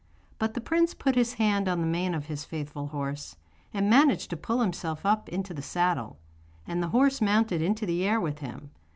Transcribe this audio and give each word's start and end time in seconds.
But 0.39 0.55
the 0.55 0.61
prince 0.61 0.95
put 0.95 1.13
his 1.13 1.35
hand 1.35 1.67
on 1.67 1.79
the 1.79 1.85
mane 1.85 2.15
of 2.15 2.25
his 2.25 2.43
faithful 2.43 2.87
horse, 2.87 3.35
and 3.71 3.87
managed 3.87 4.31
to 4.31 4.35
pull 4.35 4.61
himself 4.61 5.05
up 5.05 5.29
into 5.29 5.53
the 5.53 5.61
saddle, 5.61 6.17
and 6.65 6.81
the 6.81 6.87
horse 6.89 7.21
mounted 7.21 7.61
into 7.61 7.85
the 7.85 8.03
air 8.03 8.19
with 8.19 8.39
him. 8.39 8.71